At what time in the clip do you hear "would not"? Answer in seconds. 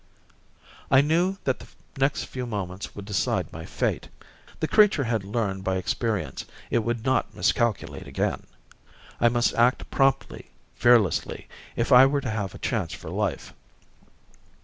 6.79-7.35